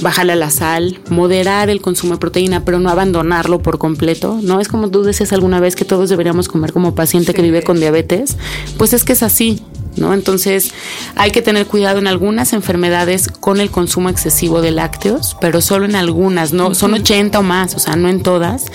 bajarle 0.00 0.34
a 0.34 0.36
la 0.36 0.50
sal, 0.50 1.00
moderar 1.08 1.70
el 1.70 1.80
consumo 1.80 2.14
de 2.14 2.20
proteína, 2.20 2.64
pero 2.64 2.78
no 2.78 2.88
abandonarlo 2.88 3.60
por 3.60 3.78
completo, 3.78 4.38
¿no? 4.40 4.60
Es 4.60 4.68
como 4.68 4.90
tú 4.90 5.02
decías 5.02 5.32
alguna 5.32 5.58
vez 5.58 5.74
que 5.74 5.84
todos 5.84 6.08
deberíamos 6.08 6.46
comer 6.46 6.72
como 6.72 6.94
paciente 6.94 7.34
que 7.34 7.42
vive 7.42 7.62
con 7.62 7.80
diabetes, 7.80 8.36
pues 8.78 8.92
es 8.92 9.02
que 9.02 9.14
es 9.14 9.24
así 9.24 9.39
sí, 9.40 9.62
¿no? 9.96 10.12
Entonces 10.12 10.74
hay 11.16 11.30
que 11.30 11.40
tener 11.40 11.66
cuidado 11.66 11.98
en 11.98 12.06
algunas 12.06 12.52
enfermedades 12.52 13.28
con 13.28 13.58
el 13.58 13.70
consumo 13.70 14.10
excesivo 14.10 14.60
de 14.60 14.70
lácteos, 14.70 15.34
pero 15.40 15.62
solo 15.62 15.86
en 15.86 15.96
algunas, 15.96 16.52
no 16.52 16.74
son 16.74 16.92
80 16.92 17.38
o 17.38 17.42
más, 17.42 17.74
o 17.74 17.78
sea, 17.78 17.96
no 17.96 18.10
en 18.10 18.22
todas. 18.22 18.66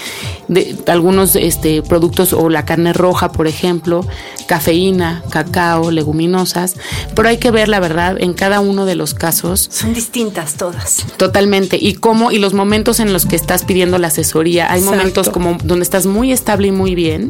De, 0.47 0.75
algunos 0.87 1.35
este, 1.35 1.83
productos 1.83 2.33
o 2.33 2.49
la 2.49 2.65
carne 2.65 2.93
roja, 2.93 3.31
por 3.31 3.45
ejemplo, 3.45 4.07
cafeína, 4.47 5.21
cacao, 5.29 5.91
leguminosas, 5.91 6.77
pero 7.15 7.29
hay 7.29 7.37
que 7.37 7.51
ver 7.51 7.69
la 7.69 7.79
verdad 7.79 8.17
en 8.19 8.33
cada 8.33 8.59
uno 8.59 8.87
de 8.87 8.95
los 8.95 9.13
casos. 9.13 9.69
Son 9.71 9.93
distintas 9.93 10.55
todas. 10.55 11.05
Totalmente. 11.17 11.77
Y 11.79 11.93
cómo 11.93 12.31
y 12.31 12.39
los 12.39 12.55
momentos 12.55 12.99
en 12.99 13.13
los 13.13 13.27
que 13.27 13.35
estás 13.35 13.65
pidiendo 13.65 13.99
la 13.99 14.07
asesoría, 14.07 14.71
hay 14.71 14.81
momentos 14.81 15.29
como 15.29 15.59
donde 15.63 15.83
estás 15.83 16.07
muy 16.07 16.31
estable 16.31 16.69
y 16.69 16.71
muy 16.71 16.95
bien 16.95 17.29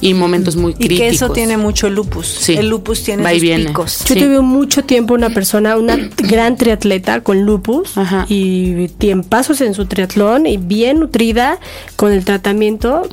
y 0.00 0.14
momentos 0.14 0.56
muy 0.56 0.74
críticos. 0.74 0.96
Y 0.96 0.98
que 0.98 1.08
eso 1.08 1.30
tiene 1.30 1.56
mucho 1.56 1.88
lupus. 1.90 2.26
Sí. 2.26 2.54
El 2.54 2.68
lupus 2.68 3.02
tiene 3.02 3.22
sus 3.32 3.40
picos. 3.40 4.04
Yo 4.06 4.14
tuve 4.14 4.40
mucho 4.40 4.84
tiempo 4.84 5.14
una 5.14 5.30
persona, 5.30 5.76
una 5.76 5.96
gran 6.16 6.56
triatleta 6.56 7.22
con 7.22 7.42
lupus 7.42 7.94
y 8.28 8.88
tiempazos 8.88 9.60
en 9.60 9.74
su 9.74 9.86
triatlón 9.86 10.46
y 10.46 10.56
bien 10.56 11.00
nutrida 11.00 11.58
con 11.96 12.12
el 12.12 12.24
tratamiento 12.24 13.08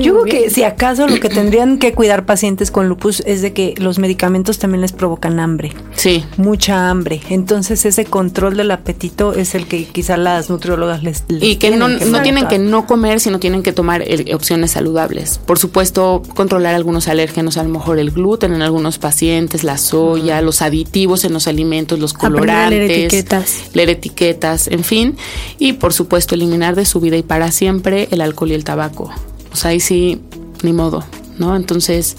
yo 0.00 0.20
creo 0.20 0.24
que 0.24 0.50
si 0.50 0.62
acaso 0.62 1.06
lo 1.06 1.18
que 1.20 1.28
tendrían 1.28 1.78
que 1.78 1.92
cuidar 1.92 2.26
pacientes 2.26 2.70
con 2.70 2.88
lupus 2.88 3.20
es 3.26 3.42
de 3.42 3.52
que 3.52 3.74
los 3.78 3.98
medicamentos 3.98 4.58
también 4.58 4.80
les 4.80 4.92
provocan 4.92 5.40
hambre. 5.40 5.72
Sí. 5.94 6.24
Mucha 6.36 6.90
hambre. 6.90 7.20
Entonces 7.28 7.84
ese 7.84 8.04
control 8.04 8.56
del 8.56 8.70
apetito 8.70 9.32
es 9.32 9.54
el 9.54 9.66
que 9.66 9.84
quizá 9.84 10.16
las 10.16 10.50
nutriólogas 10.50 11.02
les... 11.02 11.24
y 11.28 11.56
que 11.56 11.70
no, 11.76 11.88
no 11.88 12.22
tienen 12.22 12.46
que 12.48 12.58
no 12.58 12.86
comer, 12.86 13.20
sino 13.20 13.38
tienen 13.40 13.62
que 13.62 13.72
tomar 13.72 14.04
opciones 14.34 14.72
saludables. 14.72 15.38
Por 15.38 15.58
supuesto, 15.58 16.22
controlar 16.34 16.74
algunos 16.74 17.08
alérgenos, 17.08 17.56
a 17.56 17.62
lo 17.62 17.68
mejor 17.68 17.98
el 17.98 18.10
gluten 18.10 18.52
en 18.54 18.62
algunos 18.62 18.98
pacientes, 18.98 19.64
la 19.64 19.78
soya, 19.78 20.40
los 20.42 20.62
aditivos 20.62 21.24
en 21.24 21.32
los 21.32 21.46
alimentos, 21.46 21.98
los 21.98 22.12
colorantes. 22.12 22.78
Leer 22.78 22.90
etiquetas. 22.90 23.56
Leer 23.74 23.90
etiquetas, 23.90 24.68
en 24.68 24.84
fin. 24.84 25.16
Y 25.58 25.74
por 25.74 25.92
supuesto, 25.92 26.34
eliminar 26.34 26.76
de 26.76 26.84
su 26.84 27.00
vida 27.00 27.16
y 27.16 27.22
para 27.22 27.50
siempre 27.50 28.08
el 28.10 28.20
alcohol 28.20 28.50
y 28.50 28.54
el 28.54 28.64
tabaco. 28.64 29.10
Sea, 29.52 29.70
ahí 29.70 29.80
sí, 29.80 30.20
ni 30.62 30.72
modo, 30.72 31.04
¿no? 31.38 31.56
Entonces, 31.56 32.16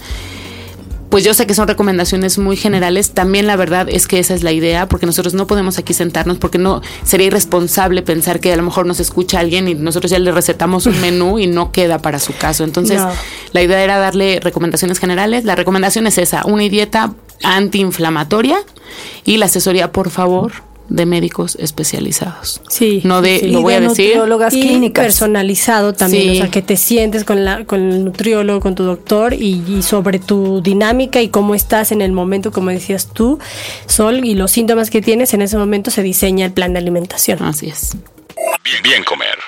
pues 1.12 1.24
yo 1.24 1.34
sé 1.34 1.46
que 1.46 1.52
son 1.52 1.68
recomendaciones 1.68 2.38
muy 2.38 2.56
generales. 2.56 3.10
También 3.10 3.46
la 3.46 3.54
verdad 3.56 3.86
es 3.90 4.06
que 4.06 4.18
esa 4.18 4.32
es 4.32 4.42
la 4.42 4.50
idea, 4.50 4.88
porque 4.88 5.04
nosotros 5.04 5.34
no 5.34 5.46
podemos 5.46 5.78
aquí 5.78 5.92
sentarnos, 5.92 6.38
porque 6.38 6.56
no 6.56 6.80
sería 7.04 7.26
irresponsable 7.26 8.00
pensar 8.00 8.40
que 8.40 8.50
a 8.50 8.56
lo 8.56 8.62
mejor 8.62 8.86
nos 8.86 8.98
escucha 8.98 9.38
alguien 9.38 9.68
y 9.68 9.74
nosotros 9.74 10.10
ya 10.10 10.18
le 10.18 10.32
recetamos 10.32 10.86
un 10.86 10.98
menú 11.02 11.38
y 11.38 11.46
no 11.46 11.70
queda 11.70 11.98
para 11.98 12.18
su 12.18 12.34
caso. 12.34 12.64
Entonces, 12.64 13.02
la 13.52 13.62
idea 13.62 13.84
era 13.84 13.98
darle 13.98 14.40
recomendaciones 14.40 14.98
generales. 14.98 15.44
La 15.44 15.54
recomendación 15.54 16.06
es 16.06 16.16
esa, 16.16 16.46
una 16.46 16.62
dieta 16.62 17.12
antiinflamatoria 17.42 18.56
y 19.26 19.36
la 19.36 19.46
asesoría, 19.46 19.92
por 19.92 20.08
favor, 20.08 20.52
de 20.92 21.06
médicos 21.06 21.56
especializados. 21.58 22.60
Sí. 22.68 23.00
No 23.04 23.22
de, 23.22 23.48
lo 23.48 23.62
voy 23.62 23.74
a 23.74 23.80
decir. 23.80 24.14
y 24.52 24.90
personalizado 24.90 25.94
también, 25.94 26.32
o 26.32 26.34
sea, 26.34 26.50
que 26.50 26.60
te 26.60 26.76
sientes 26.76 27.24
con, 27.24 27.44
la, 27.44 27.64
con 27.64 27.80
el 27.80 28.04
nutriólogo, 28.04 28.60
con 28.60 28.74
tu 28.74 28.84
doctor 28.84 29.32
y, 29.32 29.82
sobre 29.82 30.18
tu 30.18 30.60
dinámica 30.60 31.22
y 31.22 31.28
cómo 31.28 31.54
estás 31.54 31.92
en 31.92 32.02
el 32.02 32.12
momento, 32.12 32.52
como 32.52 32.70
decías 32.70 33.08
tú, 33.12 33.38
Sol, 33.86 34.24
y 34.24 34.34
los 34.34 34.50
síntomas 34.50 34.90
que 34.90 35.00
tienes, 35.00 35.32
en 35.32 35.42
ese 35.42 35.56
momento 35.56 35.90
se 35.90 36.02
diseña 36.02 36.44
el 36.46 36.52
plan 36.52 36.74
de 36.74 36.80
alimentación. 36.80 37.42
Así 37.42 37.68
es. 37.68 37.96
Bien, 38.64 38.82
bien 38.82 39.04
comer. 39.04 39.38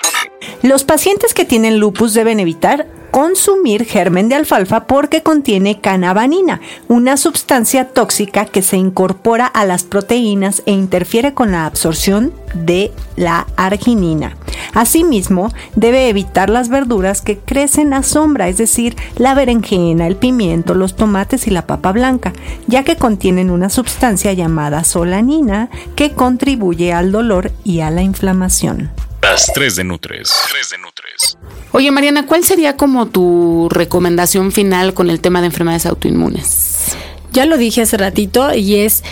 Los 0.63 0.83
pacientes 0.83 1.33
que 1.33 1.45
tienen 1.45 1.77
lupus 1.77 2.13
deben 2.13 2.39
evitar 2.39 2.87
consumir 3.15 3.85
germen 3.85 4.27
de 4.27 4.35
alfalfa 4.35 4.87
porque 4.87 5.23
contiene 5.23 5.79
canabanina, 5.79 6.59
una 6.89 7.15
sustancia 7.15 7.87
tóxica 7.87 8.43
que 8.43 8.61
se 8.61 8.75
incorpora 8.75 9.47
a 9.47 9.63
las 9.63 9.85
proteínas 9.85 10.63
e 10.65 10.73
interfiere 10.73 11.33
con 11.33 11.49
la 11.49 11.65
absorción 11.65 12.33
de 12.53 12.91
la 13.15 13.47
arginina. 13.55 14.35
Asimismo, 14.73 15.53
debe 15.77 16.09
evitar 16.09 16.49
las 16.49 16.67
verduras 16.67 17.21
que 17.21 17.37
crecen 17.37 17.93
a 17.93 18.03
sombra, 18.03 18.49
es 18.49 18.57
decir, 18.57 18.97
la 19.15 19.33
berenjena, 19.33 20.07
el 20.07 20.17
pimiento, 20.17 20.73
los 20.73 20.97
tomates 20.97 21.47
y 21.47 21.51
la 21.51 21.65
papa 21.65 21.93
blanca, 21.93 22.33
ya 22.67 22.83
que 22.83 22.97
contienen 22.97 23.49
una 23.49 23.69
sustancia 23.69 24.33
llamada 24.33 24.83
solanina 24.83 25.69
que 25.95 26.11
contribuye 26.11 26.91
al 26.91 27.13
dolor 27.13 27.53
y 27.63 27.79
a 27.79 27.91
la 27.91 28.01
inflamación. 28.01 28.91
Las 29.25 29.51
3 29.55 29.77
de 29.77 29.83
Nutres. 29.83 30.31
3 30.51 30.69
de 30.69 30.77
Nutres. 30.77 31.35
Oye, 31.71 31.89
Mariana, 31.89 32.27
¿cuál 32.27 32.43
sería 32.43 32.77
como 32.77 33.07
tu 33.07 33.69
recomendación 33.71 34.51
final 34.51 34.93
con 34.93 35.09
el 35.09 35.19
tema 35.19 35.41
de 35.41 35.47
enfermedades 35.47 35.87
autoinmunes? 35.87 36.95
Ya 37.31 37.47
lo 37.47 37.57
dije 37.57 37.81
hace 37.81 37.97
ratito 37.97 38.53
y 38.53 38.75
es 38.75 39.03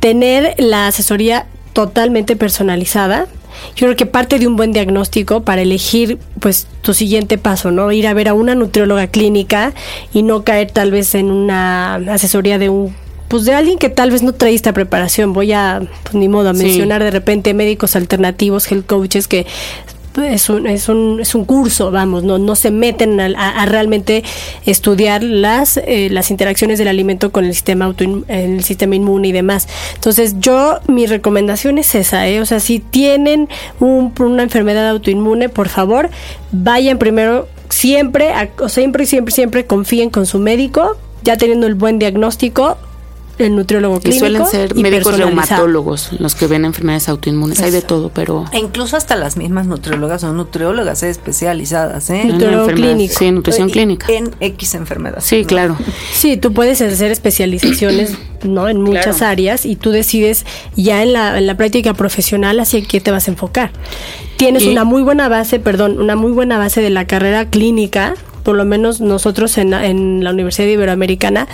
tener 0.00 0.54
la 0.56 0.86
asesoría 0.86 1.44
totalmente 1.74 2.34
personalizada. 2.34 3.26
Yo 3.76 3.88
creo 3.88 3.96
que 3.96 4.06
parte 4.06 4.38
de 4.38 4.46
un 4.46 4.56
buen 4.56 4.72
diagnóstico 4.72 5.42
para 5.42 5.60
elegir 5.60 6.18
pues 6.40 6.66
tu 6.80 6.94
siguiente 6.94 7.36
paso, 7.36 7.70
¿no? 7.70 7.92
Ir 7.92 8.06
a 8.06 8.14
ver 8.14 8.28
a 8.28 8.32
una 8.32 8.54
nutrióloga 8.54 9.08
clínica 9.08 9.74
y 10.14 10.22
no 10.22 10.44
caer 10.44 10.70
tal 10.70 10.92
vez 10.92 11.14
en 11.14 11.30
una 11.30 11.96
asesoría 11.96 12.58
de 12.58 12.70
un 12.70 12.96
pues 13.28 13.44
de 13.44 13.54
alguien 13.54 13.78
que 13.78 13.88
tal 13.88 14.10
vez 14.10 14.22
no 14.22 14.32
trae 14.32 14.54
esta 14.54 14.72
preparación. 14.72 15.32
Voy 15.32 15.52
a, 15.52 15.82
pues 16.02 16.14
ni 16.14 16.28
modo, 16.28 16.48
a 16.48 16.52
mencionar 16.52 17.04
de 17.04 17.10
repente 17.10 17.54
médicos 17.54 17.94
alternativos, 17.96 18.70
health 18.70 18.86
coaches 18.86 19.28
que 19.28 19.46
es 20.24 20.48
un, 20.48 20.66
es 20.66 20.88
un, 20.88 21.20
es 21.20 21.34
un 21.34 21.44
curso, 21.44 21.90
vamos, 21.90 22.24
no, 22.24 22.38
no 22.38 22.56
se 22.56 22.70
meten 22.70 23.20
a, 23.20 23.66
realmente 23.66 24.24
estudiar 24.66 25.22
las, 25.22 25.76
eh, 25.76 26.08
las 26.10 26.30
interacciones 26.30 26.78
del 26.78 26.88
alimento 26.88 27.30
con 27.30 27.44
el 27.44 27.54
sistema 27.54 27.94
el 28.28 28.64
sistema 28.64 28.94
inmune 28.94 29.28
y 29.28 29.32
demás. 29.32 29.68
Entonces, 29.94 30.36
yo, 30.40 30.80
mi 30.86 31.06
recomendación 31.06 31.78
es 31.78 31.94
esa, 31.94 32.28
¿eh? 32.28 32.40
o 32.40 32.46
sea, 32.46 32.60
si 32.60 32.80
tienen 32.80 33.48
un, 33.80 34.12
una 34.18 34.42
enfermedad 34.42 34.88
autoinmune, 34.88 35.48
por 35.48 35.68
favor, 35.68 36.10
vayan 36.52 36.98
primero, 36.98 37.48
siempre, 37.68 38.32
siempre, 38.68 39.06
siempre, 39.06 39.32
siempre 39.32 39.66
confíen 39.66 40.10
con 40.10 40.26
su 40.26 40.38
médico, 40.38 40.96
ya 41.22 41.36
teniendo 41.36 41.66
el 41.66 41.74
buen 41.74 41.98
diagnóstico, 41.98 42.78
el 43.38 43.56
nutriólogo 43.56 44.00
clínico. 44.00 44.16
Y 44.16 44.18
suelen 44.18 44.46
ser 44.46 44.74
médicos 44.74 45.16
reumatólogos 45.16 46.10
los 46.18 46.34
que 46.34 46.46
ven 46.46 46.64
enfermedades 46.64 47.08
autoinmunes. 47.08 47.60
Hay 47.60 47.70
de 47.70 47.82
todo, 47.82 48.10
pero. 48.10 48.44
E 48.52 48.58
incluso 48.58 48.96
hasta 48.96 49.16
las 49.16 49.36
mismas 49.36 49.66
nutriólogas 49.66 50.22
son 50.22 50.36
nutriólogas 50.36 51.02
especializadas, 51.02 52.10
¿eh? 52.10 52.24
Nutriólogo 52.24 52.68
clínico. 52.68 53.14
Sí, 53.16 53.30
nutrición 53.30 53.70
clínica. 53.70 54.06
En 54.12 54.30
X 54.40 54.74
enfermedades. 54.74 55.24
Sí, 55.24 55.44
claro. 55.44 55.76
Sí, 56.12 56.36
tú 56.36 56.52
puedes 56.52 56.80
hacer 56.80 57.10
especializaciones, 57.10 58.16
¿no? 58.42 58.68
En 58.68 58.80
muchas 58.80 59.22
áreas 59.22 59.66
y 59.66 59.76
tú 59.76 59.90
decides 59.90 60.44
ya 60.76 61.02
en 61.02 61.12
la, 61.12 61.38
en 61.38 61.46
la 61.46 61.56
práctica 61.56 61.94
profesional 61.94 62.60
hacia 62.60 62.82
qué 62.82 63.00
te 63.00 63.10
vas 63.10 63.28
a 63.28 63.30
enfocar. 63.30 63.70
Tienes 64.36 64.66
una 64.66 64.84
muy 64.84 65.02
buena 65.02 65.28
base, 65.28 65.58
perdón, 65.58 66.00
una 66.00 66.14
muy 66.14 66.30
buena 66.30 66.58
base 66.58 66.80
de 66.80 66.90
la 66.90 67.06
carrera 67.06 67.50
clínica, 67.50 68.14
por 68.48 68.56
lo 68.56 68.64
menos 68.64 69.02
nosotros 69.02 69.58
en, 69.58 69.74
en 69.74 70.24
la 70.24 70.30
Universidad 70.30 70.66
Iberoamericana 70.68 71.46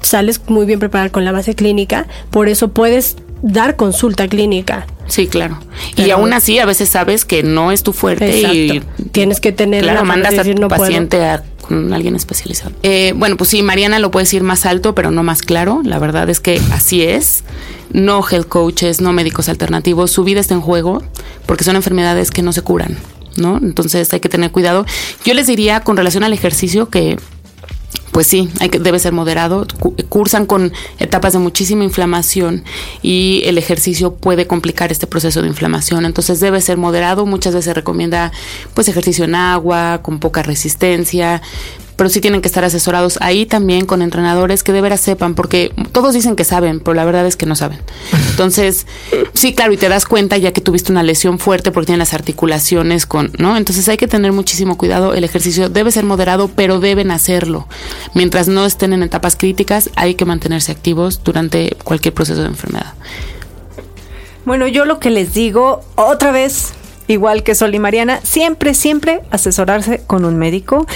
sales 0.00 0.40
muy 0.48 0.66
bien 0.66 0.80
preparado 0.80 1.12
con 1.12 1.24
la 1.24 1.30
base 1.30 1.54
clínica, 1.54 2.08
por 2.32 2.48
eso 2.48 2.72
puedes 2.72 3.14
dar 3.40 3.76
consulta 3.76 4.26
clínica. 4.26 4.84
Sí, 5.06 5.28
claro. 5.28 5.60
y 5.94 6.10
aún 6.10 6.32
así 6.32 6.58
a 6.58 6.66
veces 6.66 6.88
sabes 6.88 7.24
que 7.24 7.44
no 7.44 7.70
es 7.70 7.84
tu 7.84 7.92
fuerte 7.92 8.40
y 8.40 8.82
tienes 9.12 9.38
que 9.38 9.52
tener 9.52 9.84
claro, 9.84 10.04
mandas 10.04 10.36
a 10.36 10.42
tu 10.42 10.66
paciente 10.66 11.24
a 11.24 11.44
con 11.60 11.92
alguien 11.92 12.16
especializado. 12.16 12.72
Eh, 12.82 13.12
bueno, 13.14 13.36
pues 13.36 13.50
sí, 13.50 13.62
Mariana 13.62 14.00
lo 14.00 14.10
puede 14.10 14.24
decir 14.24 14.42
más 14.42 14.66
alto, 14.66 14.92
pero 14.92 15.12
no 15.12 15.22
más 15.22 15.42
claro. 15.42 15.82
La 15.84 16.00
verdad 16.00 16.28
es 16.30 16.40
que 16.40 16.60
así 16.72 17.02
es. 17.02 17.44
No 17.92 18.26
health 18.28 18.48
coaches, 18.48 19.00
no 19.00 19.12
médicos 19.12 19.48
alternativos. 19.48 20.10
Su 20.10 20.24
vida 20.24 20.40
está 20.40 20.54
en 20.54 20.62
juego 20.62 21.00
porque 21.46 21.62
son 21.62 21.76
enfermedades 21.76 22.32
que 22.32 22.42
no 22.42 22.52
se 22.52 22.62
curan. 22.62 22.98
¿No? 23.36 23.58
Entonces 23.58 24.12
hay 24.12 24.20
que 24.20 24.28
tener 24.28 24.50
cuidado. 24.50 24.86
Yo 25.24 25.34
les 25.34 25.46
diría 25.46 25.80
con 25.80 25.96
relación 25.96 26.24
al 26.24 26.32
ejercicio 26.32 26.88
que 26.88 27.16
pues 28.12 28.26
sí, 28.26 28.48
hay 28.58 28.68
que, 28.70 28.78
debe 28.78 28.98
ser 28.98 29.12
moderado. 29.12 29.66
Cursan 30.08 30.46
con 30.46 30.72
etapas 30.98 31.32
de 31.32 31.38
muchísima 31.38 31.84
inflamación 31.84 32.64
y 33.02 33.42
el 33.44 33.56
ejercicio 33.56 34.14
puede 34.14 34.46
complicar 34.46 34.90
este 34.90 35.06
proceso 35.06 35.42
de 35.42 35.48
inflamación. 35.48 36.04
Entonces 36.04 36.40
debe 36.40 36.60
ser 36.60 36.76
moderado. 36.76 37.24
Muchas 37.24 37.54
veces 37.54 37.66
se 37.66 37.74
recomienda 37.74 38.32
pues 38.74 38.88
ejercicio 38.88 39.24
en 39.24 39.34
agua, 39.34 40.00
con 40.02 40.18
poca 40.18 40.42
resistencia, 40.42 41.40
pero 42.00 42.08
sí 42.08 42.22
tienen 42.22 42.40
que 42.40 42.48
estar 42.48 42.64
asesorados 42.64 43.18
ahí 43.20 43.44
también 43.44 43.84
con 43.84 44.00
entrenadores 44.00 44.62
que 44.62 44.72
de 44.72 44.80
veras 44.80 45.02
sepan, 45.02 45.34
porque 45.34 45.70
todos 45.92 46.14
dicen 46.14 46.34
que 46.34 46.44
saben, 46.44 46.80
pero 46.80 46.94
la 46.94 47.04
verdad 47.04 47.26
es 47.26 47.36
que 47.36 47.44
no 47.44 47.54
saben. 47.54 47.78
Entonces, 48.30 48.86
sí, 49.34 49.52
claro, 49.52 49.74
y 49.74 49.76
te 49.76 49.86
das 49.90 50.06
cuenta 50.06 50.38
ya 50.38 50.54
que 50.54 50.62
tuviste 50.62 50.92
una 50.92 51.02
lesión 51.02 51.38
fuerte 51.38 51.72
porque 51.72 51.88
tienen 51.88 51.98
las 51.98 52.14
articulaciones 52.14 53.04
con, 53.04 53.30
¿no? 53.36 53.54
Entonces 53.54 53.86
hay 53.90 53.98
que 53.98 54.08
tener 54.08 54.32
muchísimo 54.32 54.78
cuidado. 54.78 55.12
El 55.12 55.24
ejercicio 55.24 55.68
debe 55.68 55.90
ser 55.90 56.04
moderado, 56.04 56.48
pero 56.48 56.80
deben 56.80 57.10
hacerlo. 57.10 57.68
Mientras 58.14 58.48
no 58.48 58.64
estén 58.64 58.94
en 58.94 59.02
etapas 59.02 59.36
críticas, 59.36 59.90
hay 59.94 60.14
que 60.14 60.24
mantenerse 60.24 60.72
activos 60.72 61.22
durante 61.22 61.76
cualquier 61.84 62.14
proceso 62.14 62.40
de 62.40 62.48
enfermedad. 62.48 62.94
Bueno, 64.46 64.66
yo 64.68 64.86
lo 64.86 65.00
que 65.00 65.10
les 65.10 65.34
digo, 65.34 65.82
otra 65.96 66.32
vez, 66.32 66.72
igual 67.08 67.42
que 67.42 67.54
Sol 67.54 67.74
y 67.74 67.78
Mariana, 67.78 68.20
siempre, 68.22 68.72
siempre 68.72 69.20
asesorarse 69.30 70.00
con 70.06 70.24
un 70.24 70.38
médico 70.38 70.86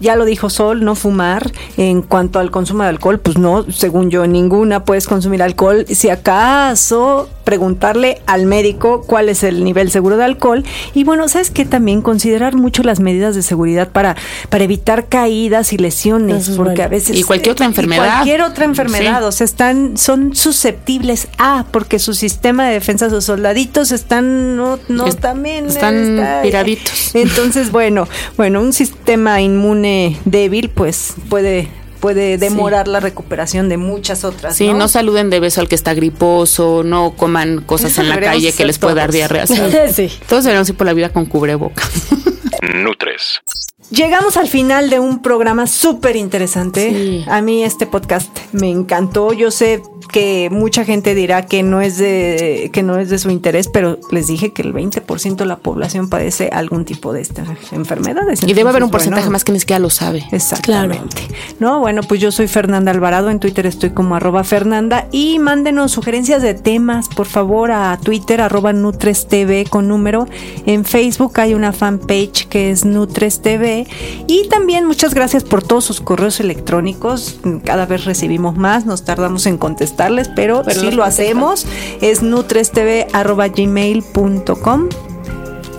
ya 0.00 0.16
lo 0.16 0.24
dijo 0.24 0.50
Sol, 0.50 0.84
no 0.84 0.94
fumar. 0.94 1.52
En 1.76 2.02
cuanto 2.02 2.38
al 2.38 2.50
consumo 2.50 2.82
de 2.82 2.88
alcohol, 2.88 3.20
pues 3.20 3.38
no, 3.38 3.70
según 3.70 4.10
yo, 4.10 4.26
ninguna 4.26 4.84
puedes 4.84 5.06
consumir 5.06 5.42
alcohol. 5.42 5.84
Si 5.88 6.08
acaso 6.08 7.28
preguntarle 7.50 8.22
al 8.26 8.46
médico 8.46 9.02
cuál 9.02 9.28
es 9.28 9.42
el 9.42 9.64
nivel 9.64 9.90
seguro 9.90 10.16
de 10.16 10.24
alcohol. 10.24 10.64
Y 10.94 11.02
bueno, 11.02 11.28
¿sabes 11.28 11.50
qué? 11.50 11.64
También 11.64 12.00
considerar 12.00 12.54
mucho 12.54 12.84
las 12.84 13.00
medidas 13.00 13.34
de 13.34 13.42
seguridad 13.42 13.88
para, 13.88 14.14
para 14.50 14.62
evitar 14.62 15.08
caídas 15.08 15.72
y 15.72 15.78
lesiones, 15.78 16.50
porque 16.50 16.84
a 16.84 16.88
veces... 16.88 17.16
Y 17.16 17.24
cualquier 17.24 17.54
otra 17.54 17.66
enfermedad. 17.66 18.04
cualquier 18.04 18.42
otra 18.42 18.66
enfermedad, 18.66 19.26
o 19.26 19.32
sea, 19.32 19.46
están, 19.46 19.96
son 19.96 20.36
susceptibles 20.36 21.26
a, 21.38 21.64
porque 21.72 21.98
su 21.98 22.14
sistema 22.14 22.68
de 22.68 22.74
defensa, 22.74 23.10
sus 23.10 23.24
soldaditos 23.24 23.90
están, 23.90 24.56
no, 24.56 24.78
no 24.88 25.04
también... 25.16 25.66
Están 25.66 26.40
piraditos. 26.42 27.14
Entonces, 27.14 27.72
bueno, 27.72 28.06
bueno, 28.36 28.60
un 28.60 28.72
sistema 28.72 29.40
inmune 29.40 29.89
débil, 30.24 30.70
pues 30.70 31.14
puede 31.28 31.68
puede 32.00 32.38
demorar 32.38 32.88
la 32.88 32.98
recuperación 32.98 33.68
de 33.68 33.76
muchas 33.76 34.24
otras. 34.24 34.56
Sí, 34.56 34.72
¿no? 34.72 34.88
saluden 34.88 35.30
de 35.30 35.38
beso 35.38 35.60
al 35.60 35.68
que 35.68 35.74
está 35.74 35.94
griposo, 35.94 36.82
no 36.82 37.14
coman 37.16 37.60
cosas 37.60 37.96
en 37.98 38.08
la 38.08 38.18
calle 38.18 38.52
que 38.52 38.64
les 38.64 38.78
pueda 38.78 38.94
dar 38.94 39.12
diarrea. 39.12 39.46
sí. 39.92 40.10
Todos 40.28 40.44
deberíamos 40.44 40.68
ir 40.68 40.76
por 40.76 40.86
la 40.86 40.94
vida 40.94 41.10
con 41.10 41.26
cubreboca. 41.26 41.82
Nutres. 42.74 43.42
Llegamos 43.90 44.36
al 44.36 44.46
final 44.46 44.88
de 44.88 45.00
un 45.00 45.20
programa 45.20 45.66
súper 45.66 46.14
interesante. 46.14 47.24
A 47.26 47.40
mí 47.40 47.64
este 47.64 47.86
podcast 47.86 48.30
me 48.52 48.70
encantó. 48.70 49.32
Yo 49.32 49.50
sé 49.50 49.82
que 50.00 50.48
mucha 50.50 50.84
gente 50.84 51.14
dirá 51.14 51.46
que 51.46 51.62
no 51.62 51.80
es 51.80 51.98
de 51.98 52.70
que 52.72 52.82
no 52.82 52.98
es 52.98 53.10
de 53.10 53.18
su 53.18 53.30
interés, 53.30 53.68
pero 53.68 53.98
les 54.10 54.26
dije 54.26 54.52
que 54.52 54.62
el 54.62 54.72
20% 54.72 55.36
de 55.36 55.46
la 55.46 55.58
población 55.58 56.08
padece 56.08 56.48
algún 56.52 56.84
tipo 56.84 57.12
de 57.12 57.20
estas 57.20 57.48
enfermedades. 57.72 58.42
y 58.42 58.54
debe 58.54 58.70
haber 58.70 58.82
un 58.82 58.90
porcentaje 58.90 59.30
más 59.30 59.44
que 59.44 59.52
ni 59.52 59.60
siquiera 59.60 59.78
lo 59.78 59.90
sabe. 59.90 60.24
Exactamente. 60.32 61.22
No, 61.58 61.80
bueno, 61.80 62.02
pues 62.02 62.20
yo 62.20 62.32
soy 62.32 62.48
Fernanda 62.48 62.90
Alvarado, 62.90 63.30
en 63.30 63.40
Twitter 63.40 63.66
estoy 63.66 63.90
como 63.90 64.16
arroba 64.16 64.44
Fernanda 64.44 65.06
y 65.12 65.38
mándenos 65.38 65.92
sugerencias 65.92 66.42
de 66.42 66.54
temas, 66.54 67.08
por 67.08 67.26
favor, 67.26 67.70
a 67.70 67.98
Twitter 68.02 68.40
arroba 68.40 68.72
Nutres 68.72 69.28
TV 69.28 69.66
con 69.68 69.88
número. 69.88 70.26
En 70.66 70.84
Facebook 70.84 71.38
hay 71.40 71.54
una 71.54 71.72
fanpage 71.72 72.48
que 72.48 72.70
es 72.70 72.84
Nutres 72.84 73.42
TV 73.42 73.86
y 74.26 74.48
también 74.48 74.86
muchas 74.86 75.14
gracias 75.14 75.44
por 75.44 75.62
todos 75.62 75.84
sus 75.84 76.00
correos 76.00 76.40
electrónicos. 76.40 77.40
Cada 77.64 77.86
vez 77.86 78.04
recibimos 78.04 78.56
más, 78.56 78.86
nos 78.86 79.04
tardamos 79.04 79.46
en 79.46 79.58
contestar 79.58 79.89
pero, 80.34 80.64
si 80.68 80.90
lo 80.90 81.04
hacemos. 81.04 81.64
Es 82.00 82.22
nutrestv.gmail.com 82.22 84.88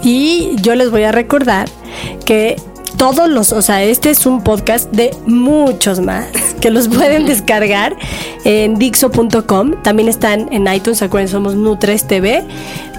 Y 0.04 0.56
yo 0.62 0.76
les 0.76 0.92
voy 0.92 1.04
a 1.04 1.12
recordar 1.12 1.68
que 2.26 2.56
todos 2.98 3.30
los, 3.30 3.52
o 3.52 3.62
sea, 3.62 3.84
este 3.84 4.10
es 4.12 4.26
un 4.26 4.44
podcast 4.44 4.90
de 4.92 5.14
muchos 5.26 6.00
más 6.00 6.28
que 6.62 6.70
los 6.70 6.88
pueden 6.88 7.26
descargar 7.26 7.98
en 8.46 8.76
dixo.com. 8.76 9.82
También 9.82 10.08
están 10.08 10.48
en 10.52 10.72
iTunes, 10.72 11.02
acuérdense, 11.02 11.34
somos 11.34 11.56
Nutres 11.56 12.08
TV. 12.08 12.46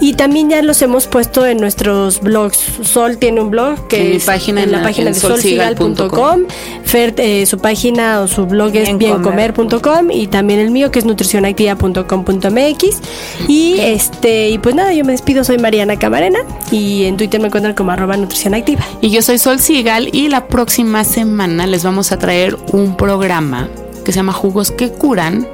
Y 0.02 0.14
también 0.14 0.50
ya 0.50 0.60
los 0.62 0.82
hemos 0.82 1.06
puesto 1.06 1.46
en 1.46 1.58
nuestros 1.58 2.20
blogs. 2.20 2.58
Sol 2.82 3.18
tiene 3.18 3.40
un 3.40 3.50
blog 3.50 3.86
que 3.86 4.16
es 4.16 4.24
página, 4.24 4.64
en 4.64 4.72
la, 4.72 4.82
página 4.82 5.10
de 5.10 5.14
solsigal.com. 5.14 6.40
Fer, 6.82 7.14
eh, 7.18 7.46
su 7.46 7.58
página 7.58 8.20
o 8.20 8.26
su 8.26 8.46
blog 8.46 8.74
es 8.74 8.98
biencomer.com 8.98 10.10
y 10.10 10.26
también 10.26 10.58
el 10.58 10.72
mío 10.72 10.90
que 10.90 10.98
es 10.98 11.04
nutricionactiva.com.mx. 11.04 13.00
Y 13.46 13.78
este 13.78 14.50
y 14.50 14.58
pues 14.58 14.74
nada, 14.74 14.92
yo 14.92 15.04
me 15.04 15.12
despido, 15.12 15.44
soy 15.44 15.58
Mariana 15.58 15.96
Camarena 15.96 16.40
y 16.72 17.04
en 17.04 17.16
Twitter 17.16 17.40
me 17.40 17.46
encuentran 17.46 17.76
como 17.76 17.92
arroba 17.92 18.16
nutricionactiva. 18.16 18.84
Y 19.00 19.10
yo 19.10 19.22
soy 19.22 19.38
Sol 19.38 19.60
Sigal 19.60 20.08
y 20.12 20.28
la 20.28 20.48
próxima 20.48 21.04
semana 21.04 21.68
les 21.68 21.84
vamos 21.84 22.10
a 22.10 22.18
traer 22.18 22.56
un 22.72 22.96
programa 22.96 23.68
que 24.04 24.10
se 24.10 24.16
llama 24.16 24.32
Jugos 24.32 24.72
que 24.72 24.90
curan 24.90 25.46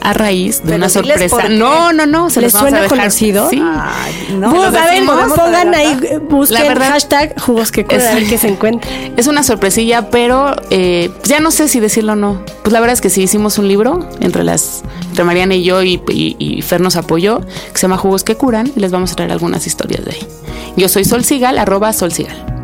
a 0.00 0.12
raíz 0.12 0.62
de 0.64 0.76
una 0.76 0.88
sorpresa. 0.88 1.48
No, 1.48 1.92
no, 1.92 2.06
no, 2.06 2.30
se 2.30 2.40
les, 2.40 2.52
suena 2.52 2.86
conocido. 2.88 3.50
Sí. 3.50 3.56
no, 3.56 4.50
pues, 4.50 4.74
a 4.74 4.86
ver, 4.86 5.04
pongan 5.04 5.74
ahí, 5.74 5.98
busquen 6.28 6.68
verdad, 6.68 6.90
hashtag 6.90 7.40
jugos 7.40 7.70
que 7.70 7.86
es, 7.88 8.28
que 8.28 8.38
se 8.38 8.48
encuentra. 8.48 8.90
Es 9.16 9.26
una 9.26 9.42
sorpresilla, 9.42 10.10
pero 10.10 10.56
eh, 10.70 11.10
ya 11.24 11.40
no 11.40 11.50
sé 11.50 11.68
si 11.68 11.80
decirlo 11.80 12.12
o 12.12 12.16
no. 12.16 12.42
Pues 12.62 12.72
la 12.72 12.80
verdad 12.80 12.94
es 12.94 13.00
que 13.00 13.10
sí 13.10 13.22
hicimos 13.22 13.58
un 13.58 13.68
libro 13.68 14.08
entre 14.20 14.44
las 14.44 14.82
entre 15.10 15.24
Mariana 15.24 15.54
y 15.54 15.64
yo 15.64 15.82
y, 15.82 16.00
y, 16.08 16.62
Fer 16.62 16.80
nos 16.80 16.96
apoyó, 16.96 17.40
que 17.40 17.74
se 17.74 17.82
llama 17.82 17.96
Jugos 17.96 18.24
que 18.24 18.36
curan, 18.36 18.70
y 18.74 18.80
les 18.80 18.92
vamos 18.92 19.12
a 19.12 19.16
traer 19.16 19.32
algunas 19.32 19.66
historias 19.66 20.04
de 20.04 20.12
ahí. 20.12 20.26
Yo 20.76 20.88
soy 20.88 21.04
Sol 21.04 21.24
Sigal, 21.24 21.58
arroba 21.58 21.92
Sol 21.92 22.12
Sigal. 22.12 22.59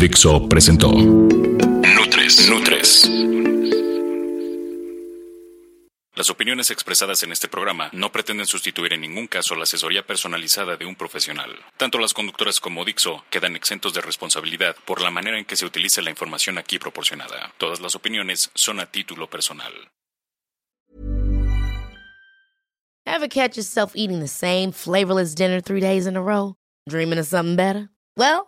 Dixo 0.00 0.48
presentó 0.48 0.92
Nutres. 0.92 2.48
Nutres. 2.48 3.10
Las 6.14 6.30
opiniones 6.30 6.70
expresadas 6.70 7.24
en 7.24 7.32
este 7.32 7.48
programa 7.48 7.90
no 7.92 8.12
pretenden 8.12 8.46
sustituir 8.46 8.92
en 8.92 9.00
ningún 9.00 9.26
caso 9.26 9.56
la 9.56 9.64
asesoría 9.64 10.06
personalizada 10.06 10.76
de 10.76 10.86
un 10.86 10.94
profesional. 10.94 11.50
Tanto 11.76 11.98
las 11.98 12.14
conductoras 12.14 12.60
como 12.60 12.84
Dixo 12.84 13.24
quedan 13.28 13.56
exentos 13.56 13.92
de 13.92 14.00
responsabilidad 14.00 14.76
por 14.86 15.00
la 15.00 15.10
manera 15.10 15.36
en 15.36 15.44
que 15.44 15.56
se 15.56 15.66
utiliza 15.66 16.00
la 16.00 16.10
información 16.10 16.58
aquí 16.58 16.78
proporcionada. 16.78 17.52
Todas 17.58 17.80
las 17.80 17.96
opiniones 17.96 18.52
son 18.54 18.78
a 18.78 18.86
título 18.86 19.28
personal. 19.28 19.72
Ever 23.04 23.28
catch 23.28 23.56
yourself 23.56 23.96
eating 23.96 24.20
the 24.20 24.28
same 24.28 24.70
flavorless 24.70 25.34
dinner 25.34 25.60
three 25.60 25.80
days 25.80 26.06
in 26.06 26.16
a 26.16 26.22
row? 26.22 26.54
Dreaming 26.88 27.18
of 27.18 27.26
something 27.26 27.56
better? 27.56 27.88
Well, 28.16 28.47